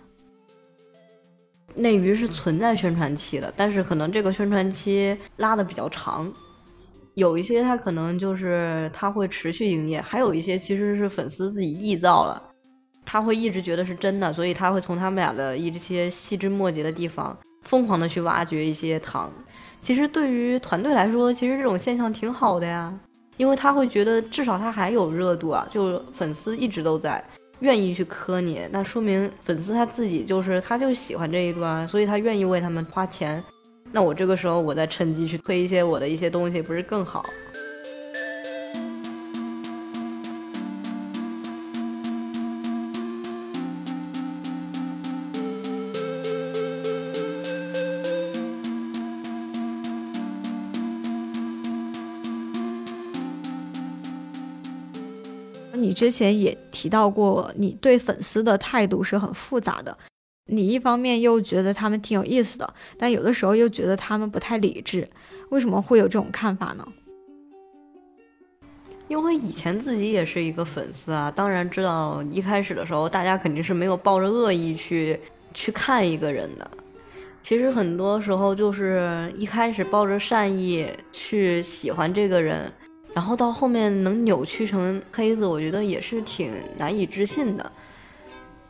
[1.80, 6.32] 内娱是存在宣传期的，但是可能这个宣传期拉的比较长，
[7.16, 12.42] 有一些它可能就是它会持续营业，还有一些其实是粉丝自己臆造了，
[13.06, 19.32] 他会一直觉得是真的，所以他会从他们俩的一些细枝末节的地方疯狂的去挖掘一些糖。
[19.80, 22.94] 其实对于团队来说，其实这种现象挺好的呀，
[23.38, 27.24] 因为他会觉得至少他还有热度啊，就粉丝一直都在。
[27.60, 33.44] 愿意去磕你，那说明粉丝他自己就是他就喜欢这一段，所以他愿意为他们花钱。
[33.92, 37.26] 那我这个时候我再趁机去推一些我的一些东西，不是更好？
[56.00, 59.98] 之前也提到过，你对粉丝的态度是很复杂的。
[60.46, 65.06] 你一方面又觉得他们挺有意思的，但有的时候又觉得他们不太理智。
[65.50, 66.88] 为什么会有这种看法呢？
[69.10, 75.20] 因为以前自己也是一个粉丝啊，当然知道一开始的时候，大家肯定是没有抱着恶意去
[75.54, 76.72] 去看一个人的。
[77.42, 82.72] 其实很多时候就是一开始抱着善意去喜欢这个人，
[83.14, 87.72] 然后到后面能扭曲成黑子，我觉得也是挺难以置信的。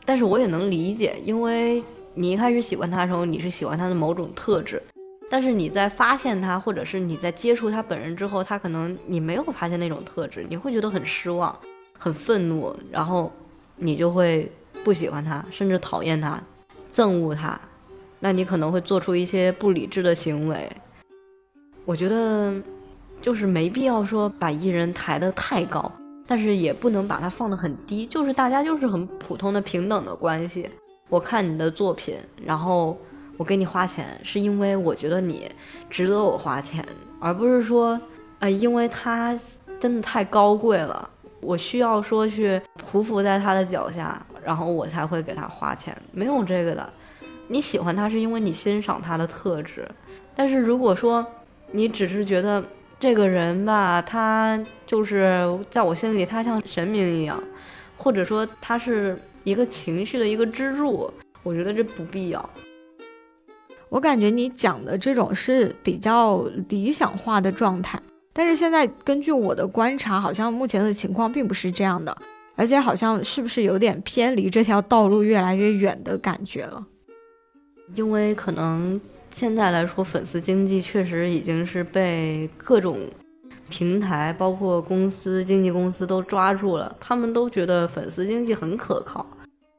[0.04, 1.84] 但是我也能理解，因为
[2.14, 4.82] 你一开始喜欢他的时候，你是喜欢他的某种特质，
[5.30, 11.56] 但是你在发现他，或者是你在接触他本人之后，他可能你没有发现那种特质，你会觉得很失望、
[11.96, 13.30] 很愤怒，然后
[13.76, 14.50] 你就会
[14.82, 16.42] 不喜欢他，甚至讨厌他、
[16.90, 17.60] 憎恶他，
[18.18, 20.68] 那你可能会做出一些不理智的行为。
[21.84, 22.52] 我觉得
[23.20, 25.90] 就是没必要说把艺人抬得太高。
[26.26, 30.70] 但是也不能把它放得很低，就是大家就是很普通的平等的关系。
[31.08, 32.96] 我看你的作品，然后
[33.36, 35.50] 我给你花钱，是因为我觉得你
[35.88, 36.86] 值得我花钱，
[37.18, 38.00] 而不是说，
[38.38, 39.36] 呃，因为他
[39.80, 41.10] 真的太高贵了，
[41.40, 45.92] 我需要说去匍匐在他的脚下，然后我才会给他花钱。
[46.12, 46.92] 没有这个的，
[47.48, 49.90] 你喜欢他是因为你欣赏他的特质，
[50.36, 51.26] 但是如果说
[51.72, 52.62] 你只是觉得。
[53.00, 57.42] 这个人吧，他就是在我心里，他像神明一样，
[57.96, 61.10] 或者说他是一个情绪的一个支柱。
[61.42, 62.50] 我觉得这不必要。
[63.88, 67.98] 我感觉你讲的这种是比较理想化的状态，
[68.34, 72.14] 但是现在根据我的观察，好像目前的情况并不是这样的，
[72.54, 76.86] 而且好像是不是有点偏离这条道路越来越远的感觉了？
[77.94, 79.00] 因为可能。
[79.30, 82.98] 现在来说，粉丝经济确实已经是被各种
[83.68, 86.94] 平台，包括公司、经纪公司都抓住了。
[87.00, 89.24] 他们都觉得粉丝经济很可靠。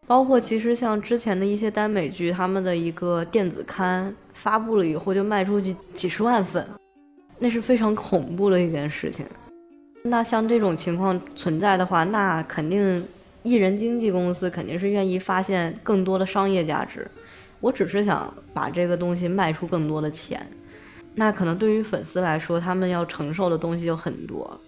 [0.07, 6.65] 包括其实像之前的一些耽美剧，他们的一个电子刊发布了以后就卖出去几十万份，
[7.37, 9.25] 那是非常恐怖的一件事情。
[10.03, 13.05] 那像这种情况存在的话，那肯定
[13.43, 17.09] 艺人经纪公司肯定是愿意发现更多的商业价值。
[17.61, 20.45] 我只是想把这个东西卖出更多的钱，
[21.15, 24.59] 那可能对于粉丝来说，他们要承受的东西就很多。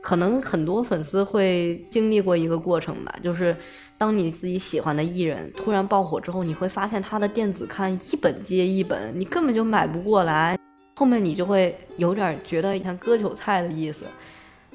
[0.00, 3.54] 可能很多粉丝会经历过一个过程吧，就是
[3.98, 10.56] 当你自己喜欢的艺人突然爆火之后，你会发现他的电子刊一本接一本，你根本就买不过来。
[10.94, 14.06] 后面你就会有点觉得像割韭菜的意思，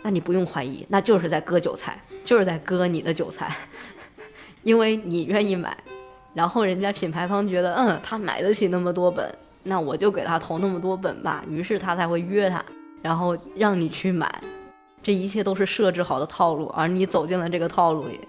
[0.02, 3.56] 那你不用怀疑，那就是在割韭菜，就是在割你的韭菜，
[4.64, 5.76] 因为你愿意买。
[6.34, 11.44] 然后人家品牌方觉得，嗯，他买得起那么多本，那我就给他投那么多本吧。
[11.50, 12.64] 于是他才会约他，
[13.02, 14.42] 然后让你去买。
[15.02, 18.20] 这一切都是设置好的套路，而你走进了这个套路里。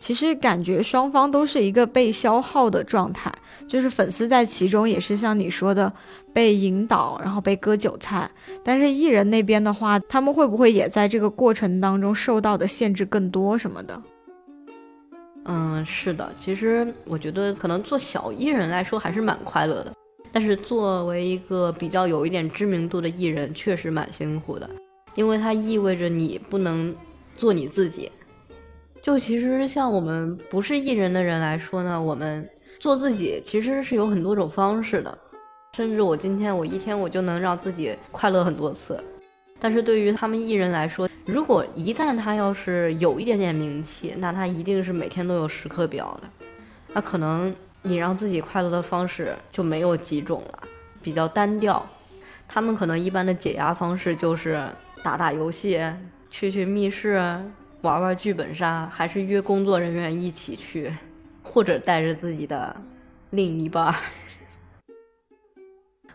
[0.00, 3.32] 其实感觉双方都是一个被消耗的状态，
[3.66, 5.90] 就是粉丝在其中也是像你说的
[6.34, 8.30] 被引导，然后被割韭菜。
[8.62, 14.02] 但是艺人那边的话，他们会不会也在这个过程当中受到的限制更多什么的？
[15.46, 19.92] 嗯，是的，其实我觉得可能做小艺人来说还是蛮快乐的，
[20.32, 24.68] 但是作为一个比较有一点知名度的艺人，确实蛮辛苦的，
[25.14, 26.94] 因为它意味着你不能
[27.36, 28.10] 做你自己。
[29.02, 32.48] 就其实像我们不是艺人的人来说呢，我们
[32.80, 35.18] 做自己其实是有很多种方式的，
[35.76, 38.98] 甚至我今天我一天我就能让自己快乐很多次。
[39.60, 46.28] 但是对于他们艺人来说，如果一旦他要是有一点点名气，那他一定是每天都有时刻表的。
[46.92, 50.58] 那可能你让自己快乐的方式就没有几种了，
[51.02, 51.84] 比较单调。
[52.46, 54.68] 他们可能一般的解压方式就是
[55.02, 55.80] 打打游戏、
[56.30, 57.14] 去去密室、
[57.80, 60.94] 玩玩剧本杀，还是约工作人员一起去，
[61.42, 62.76] 或者带着自己的
[63.30, 63.94] 另一半。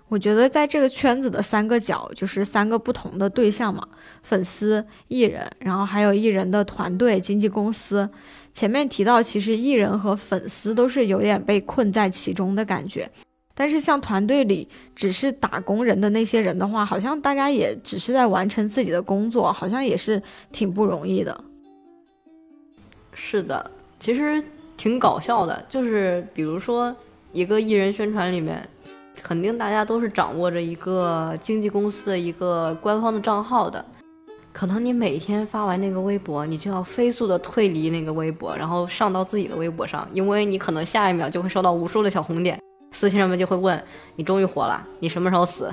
[0.10, 3.88] 我觉得在这个圈子的三个角，就是三个不同的对象嘛，
[4.24, 8.10] 粉丝、艺人，然后还有艺人的团队、经纪公司。
[8.52, 13.08] 前面提到，其实艺人和粉丝都是有点被困在其中的感觉。
[13.54, 20.20] 但是像团队里只是打工人的那些人的话，好像大家也只是在完成自己的工作，好像也是
[20.52, 21.44] 挺不容易的。
[23.14, 24.44] 是的，其实
[24.76, 26.96] 挺搞笑的，就是比如说
[27.32, 28.68] 一个艺人宣传里面。
[29.24, 33.84] 肯定大家都是掌握着一个经纪公司的一个官方的账号的，
[34.52, 42.60] 可能你每天发完那个微博，你就要飞速的退离那个微博，然后上到自己的微博上，因为你可能下一秒就会收到无数的小红点，
[42.92, 43.82] 私信上面就会问
[44.16, 45.72] 你终于火了，你什么时候死？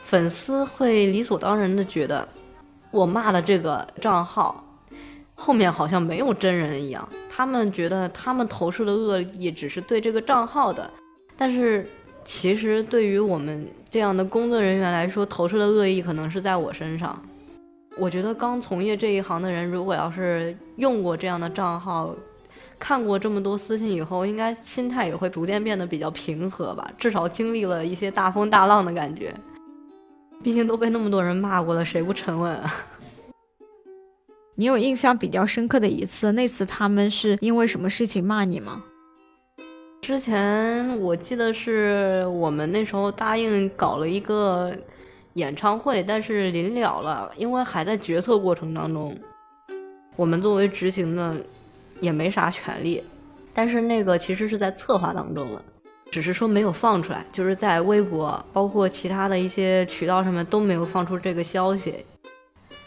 [0.00, 2.26] 粉丝会理所当然的觉得，
[2.90, 4.64] 我骂的这个账号
[5.34, 10.90] 后面好像没有真人一样，他们觉得他们投射的恶意只是对这个账号的，
[11.40, 11.88] 但是
[12.24, 17.22] 其实对于我们这样的工作人员来说，投射的恶意可能是在我身上。
[17.96, 22.14] 我觉得刚从业这一行的人，如果要是用过这样的账号，
[22.78, 26.90] 看过这么多私信以后，应该心态也会逐渐变得比较平和吧。
[26.98, 29.32] 至少经历了一些大风大浪的感觉，
[30.42, 32.74] 毕竟都被那么多人骂过了，谁不沉稳啊？
[34.56, 38.82] 你有印象比较深刻的一次，那次他们是因为什么事情骂你吗？
[40.08, 44.74] 之前我记得是我们那时候答应搞了一个。
[45.34, 49.16] 演唱会，但是临了了，因为还在决策过程当中，
[50.16, 51.36] 我们作为执行的
[52.00, 53.04] 也没啥权利，
[53.52, 55.62] 但是那个其实是在策划当中了，
[56.10, 62.04] 只是说没有放出来，就是在微博，包括其他的一些渠道上面都没有放出这个消息，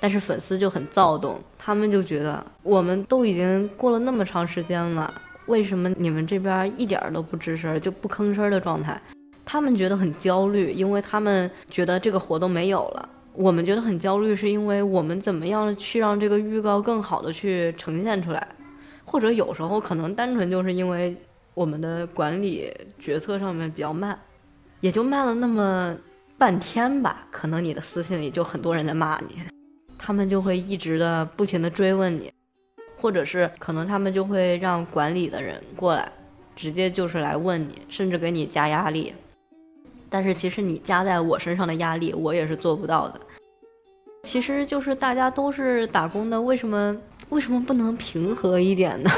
[0.01, 5.13] 但是粉丝就很躁动，他们就觉得我们都已经过了那么长时间了，
[5.48, 9.02] 为什么你们这边一点都不吱声，就不吭声的状态？
[9.44, 13.10] 他们觉得很焦虑，因为他们觉得这个活动没有了。
[13.34, 18.48] 我们觉得很焦虑，是因为我们怎么样去让这个预告更好的去呈现出来，
[19.04, 21.16] 或者有时候可能单纯就是因为
[21.54, 24.18] 我们的管理决策上面比较慢，
[24.80, 25.96] 也就慢了那么
[26.38, 27.26] 半天吧。
[27.32, 29.42] 可能你的私信里就很多人在骂你，
[29.98, 32.32] 他们就会一直的不停的追问你，
[33.02, 36.12] 或者是可能他们就会让管理的人过来，
[36.56, 39.12] 直接就是来问你，甚至给你加压力。
[40.08, 43.20] 但是其实你加在我身上的压力，我也是做不到的。
[44.22, 46.95] 其实就是大家都是打工的，为什么
[47.30, 49.10] 为什么不能平和一点呢？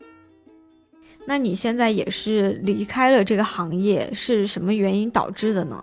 [1.24, 5.82] 那你现在也是离开了这个行业，是什么原因导致的呢？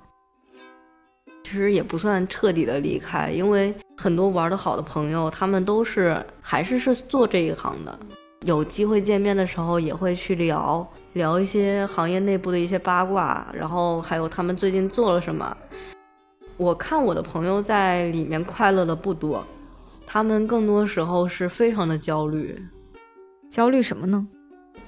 [1.45, 7.99] 其实也不算彻底的离开，因为很多玩的好的朋友，他们都是还是是做这一行的，
[8.45, 10.85] 有机会见面的时候也会去聊。
[11.13, 15.55] 聊一些行业内部的一些八卦，然后还有他们最近做了什么。
[16.57, 19.45] 我看我的朋友在里面快乐的不多，
[20.03, 22.59] 他们更多时候是非常的焦虑。
[23.51, 24.27] 焦虑什么呢？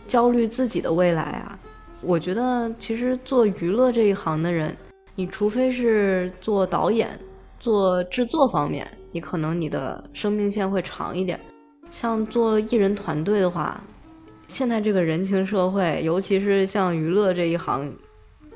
[0.08, 1.60] 焦虑自己的未来啊！
[2.02, 4.76] 我觉得其实做娱乐这一行的人，
[5.18, 7.20] 你除非是做导演、
[7.60, 11.40] 做制作方面，你可能你的生命线会长一点。
[11.90, 13.84] 像做艺人团队的话。
[14.48, 17.94] 现在这个人情社会，尤其是像娱乐这一行，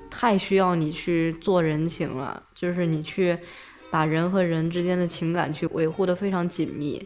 [0.10, 2.42] 太需要你去做人情了。
[2.56, 3.38] 就是你去
[3.90, 7.06] 把人和人之间的情感去维护的非常紧密。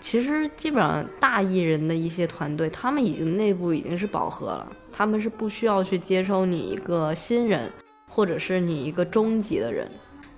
[0.00, 7.70] 其实基本上大艺人的一些团队，他们已经内部已经是饱和了，他们是不需要去接收你一个新人，
[8.10, 9.90] 或者是你一个中级的人。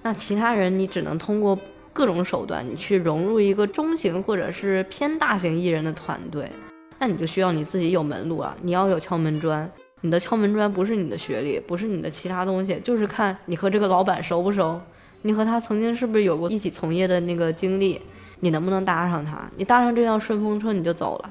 [0.02, 1.58] 那其他人，你只能通过
[1.92, 6.50] 各种手段，你去融入一个中型或者是偏大型艺人的团队。
[6.98, 8.56] 那你就需要你自己有门路啊！
[8.62, 14.80] 你要有敲门砖，你的敲门砖不是你的学历，不是你的其他东西，就是看你和这个老板熟不熟，
[15.22, 18.00] 你和他曾经是不是有过一起从业的那个经历，
[18.40, 19.48] 你能不能搭上他？
[19.56, 21.30] 你搭上这辆顺风车你就走了。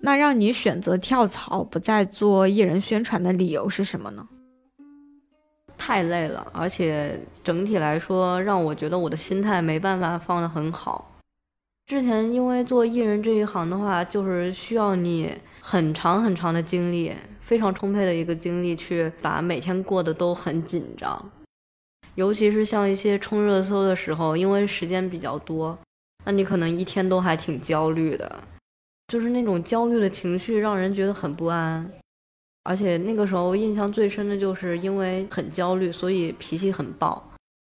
[0.00, 4.26] 那让你选择跳槽不再做艺人宣传的理由是什么呢？
[5.76, 11.12] 太累了，而且整体来说让我觉得我的心态没办法放得很好。
[11.86, 21.30] 之前因为做艺人这一行的话，就是需要你很长很长的精力，非常充沛的一个精力，去把每天过得都很紧张。
[22.14, 25.78] 尤其是像一些冲热搜的时候，因为时间比较多，
[26.24, 28.40] 那你可能一天都还挺焦虑的，
[29.08, 31.90] 就是那种焦虑的情绪让人觉得很不安。
[32.62, 37.30] 而且那个时候印象最深的就是因为很焦虑，所以脾气很暴，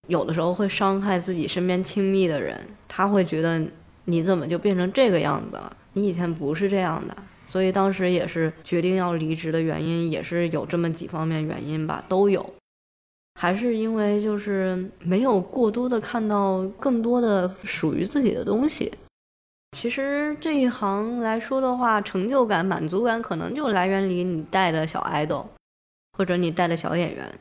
[0.07, 3.65] 有的时候会伤害自己身边亲密的人，他会觉得。
[4.05, 5.77] 你怎么就变成这个样子了？
[5.93, 7.15] 你以前不是这样的，
[7.45, 12.53] 所以当时也是决定要离职的原因，也是有这么几方面原因吧，都有。
[13.39, 18.91] 还是因为就是没有过多的看到更多的属于自己的东西。
[19.71, 25.49] 其实这一行来说的话，成就感、满足感可能就来源于你带的小爱豆，
[26.17, 27.39] 或者你带的小演员，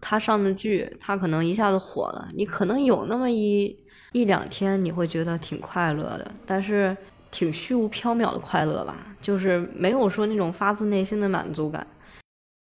[0.00, 3.78] 他上的剧，他可能一下子火了，你可能有那么一。
[4.14, 6.94] 一两天你会觉得挺快乐的，但是
[7.30, 11.86] 挺虚无缥缈的快乐吧，就是没有说那种发自内心的满足感。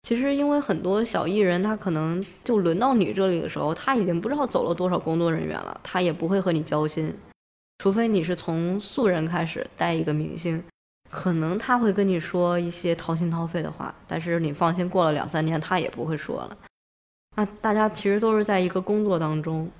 [0.02, 7.14] 其实因为很多小艺人，他可能就轮到你这里的时候，他已经不知道走了多少工作人员了，他也不会和你交心，
[7.78, 10.62] 除非你是从素人开始带一个明星，
[11.10, 16.56] 可能他会跟你说一些掏心掏肺的话，但是你放心，过了两三年他也不会说了。
[17.36, 19.70] 那大家其实都是在一个工作当中。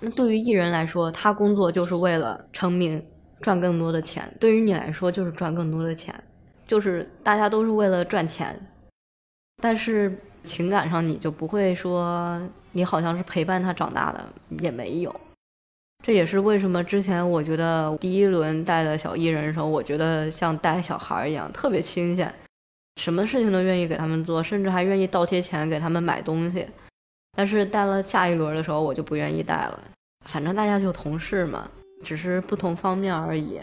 [0.00, 3.02] 那对于艺人来说，他工作就是为了成名，
[3.40, 6.14] 赚更多的钱；对于你来说，就是赚更多的钱，
[6.66, 8.60] 就是大家都是为了赚钱。
[9.62, 12.38] 但是情感上，你就不会说
[12.72, 14.22] 你好像是陪伴他长大的，
[14.60, 15.20] 也没有。
[16.06, 22.30] 这也是为什么之前我觉得第一轮带的小艺人的时候，我觉得像带小孩一样，特别新鲜，
[23.00, 26.68] 什么事情都愿意给他们做，甚至还愿意倒贴钱给他们买东西。
[27.34, 29.82] 但是带了下一轮的时候，我就不愿意带了。
[30.26, 31.66] 反正大家就同事嘛，
[32.02, 33.58] 只是不同方面而已。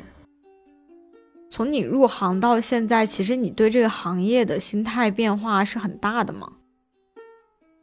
[1.51, 6.51] 从你入行到现在，其实你对这个行业的心态变化是很大的吗？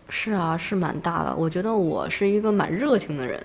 [0.09, 1.37] 是啊，是蛮大的。
[1.37, 3.41] 我觉得我是一个蛮热情的人。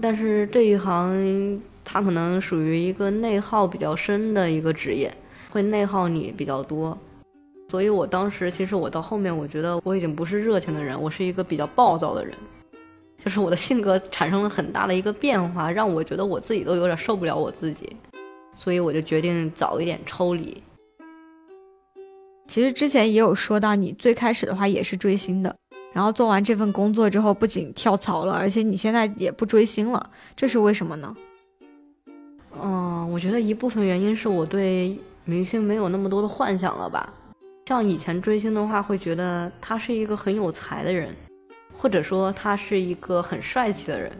[0.00, 5.12] 但是这一行，它可能属于一个内耗比较深的一个职业，
[5.50, 6.96] 会内耗你比较多。
[7.68, 12.34] 所以我当时其实我到后面，我觉得我已经不是热情的人，我是一个比较暴躁的人，
[13.18, 17.96] 就是我的性格产生了很大的一个变化，让我觉得我自己都有点受不了我自己，
[18.54, 20.62] 所以我就决定早一点抽离。
[22.48, 25.56] 其实之前也有说到，你最开始的话也是追星的。
[25.92, 31.16] 然后做完这份工作之后，不仅跳槽了，而且你现在也不追星了，这是为什么呢？
[32.60, 37.12] 嗯，我觉得一部分原因是我对明星没有那么多的幻想了吧。
[37.66, 41.14] 像以前追星的话，会觉得他是一个很有才的人，
[41.74, 44.12] 或者说他是一个很帅气的人。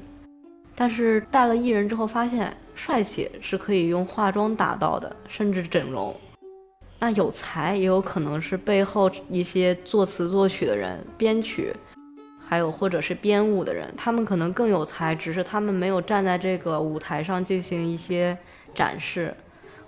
[0.75, 6.15] 但是带了艺人之后，发现帅气是可以用化妆达到的，甚至整容。
[7.03, 11.75] 那有才也有可能是背后一些作词作曲的人、编曲，
[12.39, 18.39] 还有或者是编舞的人，他们可能更有才，只是他们没有站在这个舞台上进行一些
[18.73, 19.35] 展示，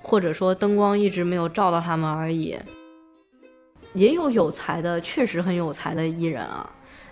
[0.03, 2.59] 或者说灯光一直没有照到他们而已。
[3.93, 6.69] 也有有才的，确实很有才的艺人啊，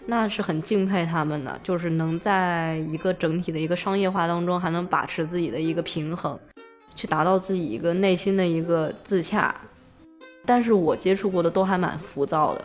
[0.07, 6.37] 那是很敬佩他们的，就是能在一个整体的一个商业化当中，还能把持自己的一个平衡，
[6.93, 9.55] 去达到自己一个内心的一个自洽。
[10.45, 12.65] 但是我接触过的都还蛮浮躁的，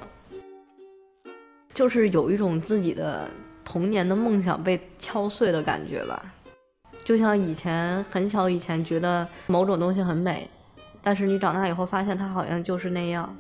[1.74, 3.30] 就是有一种自己的
[3.64, 6.34] 童年的梦想被敲碎的感觉吧。
[7.06, 10.50] 就像以前很小以前觉得某种东西很美，
[11.02, 13.34] 但是你长大以后发现它好像就是那样。